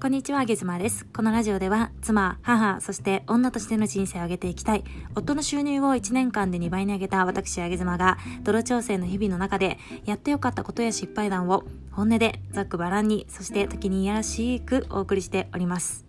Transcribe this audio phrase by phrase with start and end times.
[0.00, 1.04] こんにちは、ゲズマです。
[1.04, 4.84] このラジオでは、妻、母、そして女としての人生を上げていきたい、
[5.14, 9.76] 夫の収入を1年間で2倍に上げた私、あげずまが、泥調整の日々の中で、
[10.06, 16.06] やってよかったことや失敗談を、本音で、ざっくばらんに、そして時にいやらしくお送りしております。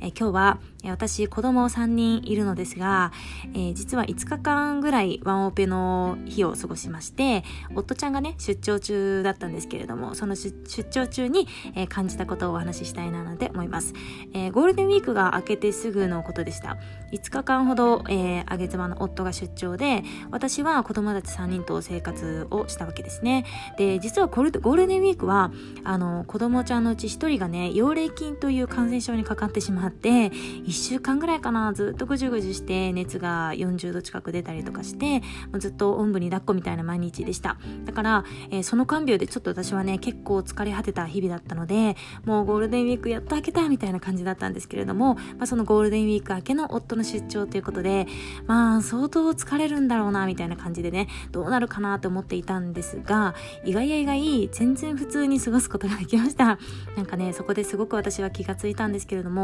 [0.00, 3.12] え今日は、私子供3人いるのですが、
[3.52, 7.42] えー、実は5日間ぐらいワンオペの日を過ごしまして
[7.74, 10.52] 夫ちゃんがね出張中だったんですけれどもその出
[10.84, 13.92] 張中に、え、感じたことをお話ししたいななんて思います、
[14.34, 16.76] えー、ゴールデンウィークが明けてすぐのことでした。
[17.12, 23.44] 5日間ほど、えー、上妻の夫が出張で私は子供たち3人と生活をしたわけですね。
[23.78, 25.50] で実はゴールデンウィークは
[25.84, 35.22] あの子供ちゃんのうち1人がね溶霊菌という感染症にかかっててしまって1週間ぐらいかなずっとぐじゅぐじゅして熱が40度近く出たりとかして
[35.58, 37.58] ずっとおんぶに抱っこみたいな毎日でした。
[37.84, 48.06] だから、えー、その看病でちょっと私はね結構疲れ果てた日々だったのでもうゴールデンウィークやっと明けたみたいな感じだったんですけれども、まあ、そのゴールデンウィーク明けの夫の出張ということで
[48.46, 56.58] まあ相当疲れるんだろうなみたいな感じでねどうなるかなと思っていたんですが意外や意外全然普通に過ごすことができました。
[56.96, 59.37] なんかねそこですごく私は気がついたんですけれども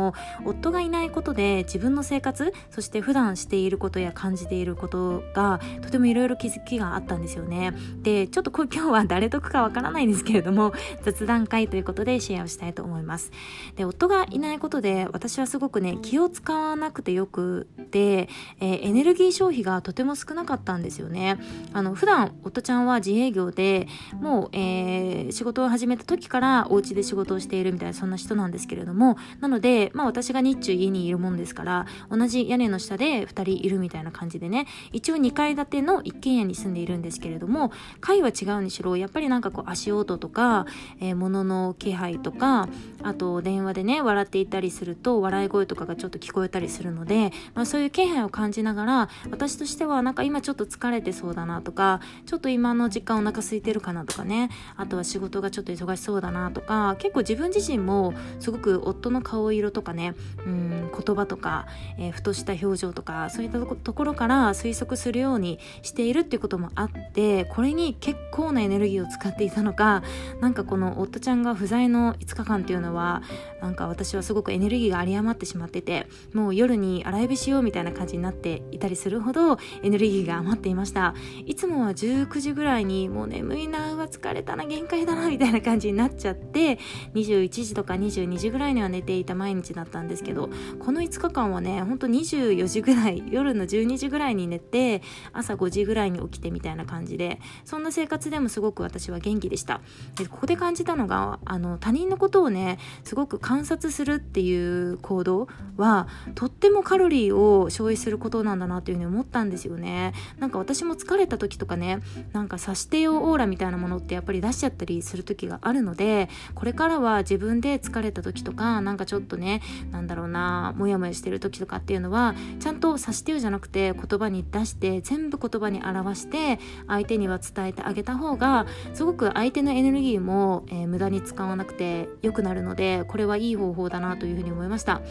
[0.44, 7.72] 夫がいないことで自分の生活そして普段していることや感じていることがとてもいろいろ気づきがあったんですよね。
[8.02, 13.30] でちょっと今日は誰得かわからないんですけれども雑談会ということでシェアをしたいと思います。
[13.76, 18.28] で夫がいないことで私はすごくね気を使わなくてよくて、
[18.60, 21.38] えー、エネルギー消費がとても少なかったんですよね。
[21.72, 23.86] あの普段夫ちゃんは自営業で
[24.20, 40.66] もう、えー、仕事を始めた時からお家で仕事をしているみたいなそんな人なんですけれどもなのでまあ私が日中家にいるもんですから同じ屋根の下で2人いるみたいな感じでね一応2階建ての一軒家に住んでいるんですけれども階は違うにしろやっぱりなんかこう足音とか、
[41.00, 42.68] えー、物の気配とか
[43.02, 60.14] あと電話でね笑っていたりすると笑い声とかがちょっと聞こえたりするので、まあ、そういう気配を感じながら私としてはなんか今ちょっと疲れてそうだなとかちょっと今の時間お腹空いてるかなとかねあとは仕事がちょっと忙しそうだなとか結構自分自身もすごく夫の顔色とかね
[60.46, 61.66] うん言葉とか、
[61.98, 70.02] えー、ふとした表情とかそういったところから推測するようにしているっていうこともあってこれに結構なエネルギーを使っていたのか
[70.40, 73.22] なんかこの夫ちゃんが不在の5日間っていうのは
[73.60, 81.14] なんか私はすごくエネルギーが有り余ってしまっててもう夜に洗い火しようみたいな感じになっていたりするほどエネルギーが余っていました。
[81.46, 86.78] いつもは19時ぐらいにもう眠いなうわ疲れたな限界だなみたいな感じになっちゃって
[87.14, 95.02] 21時とか22時ぐらいには寝ていた毎日だったんですけどこの5日間はねほんと24時ぐらい夜の12時ぐらいに寝て
[95.32, 99.80] 朝5時ぐらいに起きてみたいな感じでそんな生活でもすごく私は元気でした
[100.16, 112.00] でここで感じたのがあの他人のことをねすごく観察するっていう行動はとってもカロリーを消費することなんだなというふうに思ったんですよねなんか私も疲れた時とかね
[112.32, 119.53] なんか察してよオーラみたいなものってやっぱり出しちゃったりする時があるのでこれからは自分で疲れた時とかなんかちょっとね
[119.90, 135.02] なんだろうなモヤモヤしてる時とかっていうのはちゃんと察してよじゃなくて言葉に出して全部言葉に表して相手には伝えてあげた方がすごく相手のエネルギーも、えー、無駄に使わなくて良くなるのでこれはいい方法だなというふうに思いました。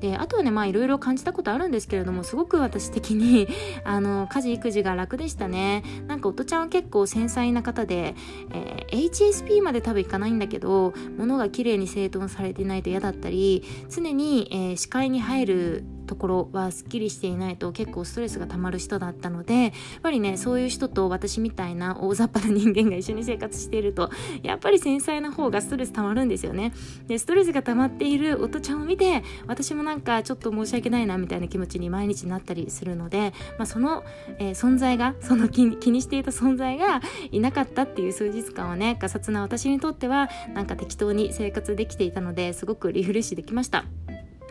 [0.00, 3.48] であとはねまあいろいろ感じたことあるんですけれどもすごく私的に
[3.84, 5.82] あの家事育児が楽でしたね。
[6.06, 8.14] なんか夫ちゃんは結構繊細な方で、
[8.52, 19.72] えー、HSP まで多分いかないんだけど物が綺麗に整頓されてないと嫌だったり常に、えー、視界に入るところはすっきりしていないと結構ストレスが溜まる人だったのでやっ
[20.02, 24.10] ぱりねそういう人と私みたいな大雑把な人間が一緒に生活していると
[24.42, 26.72] やっぱり繊細な方がストレス溜まるんですよね
[27.06, 34.04] でストレスが溜まっている夫ちゃんを見て私もなんかちょっと申し訳ないなみたいな気持ちに毎日なったりするので、まあ、その、
[34.38, 37.00] えー、存在がその気にしていた存在が
[37.30, 43.84] いなかったっていう数日間はねガサツな私にとってはなんか適当に生活できていたのですごくリフレッシュできました。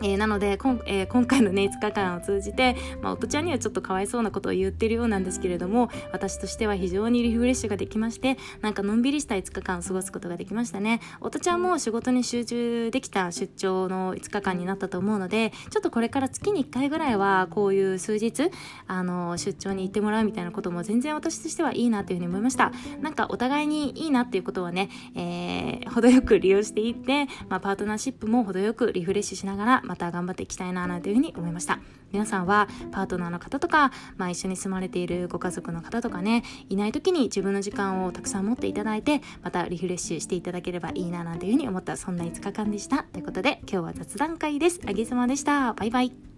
[0.02, 11.00] えー、なのでこん、えー、今回のね5日間を通じて、まあ、夫ちゃんにはちょっとかわいそうなことを言ってるようなんですけれども私としては非常にリフレッシュができましてなんかのんびりした5日間を過ごすことができましたね。
[11.20, 18.50] 夫ちゃんも仕事に集中できた出張の5日間になったと思うのでちょっとこれから月に1回ぐらいはこういう数日
[18.86, 22.72] あの出張に行ってもらうみたいなことも全然私としてはいいなというふうに思いました。
[23.00, 31.80] なんかお互いにいいなっていうことはね、えー、程よく利用していって、まあ、パートナーシップも程よくリフレッシュしながらまた頑張っていきたいななんていうふうに思いました。
[32.12, 43.02] 皆さんはパートナーの方とか、まあ、一緒に住まれているご家族の方とかねいない時に自分の時間をたくさん持っていただいてまたリフレッシュしていただければいいななんていうふうに思ったそんな5日間でした。
[43.02, 44.80] ということで今日は雑談会です。
[44.86, 45.72] あげずまでした。
[45.72, 46.33] バイバイ。